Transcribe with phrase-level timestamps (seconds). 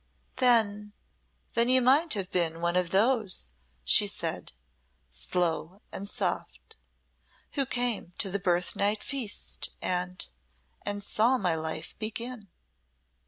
[0.37, 0.93] "Then
[1.53, 3.49] then you might have been one of those,"
[3.83, 4.51] she said,
[5.11, 6.75] slow and soft,
[7.51, 10.27] "who came to the birthnight feast and
[10.81, 12.47] and saw my life begin."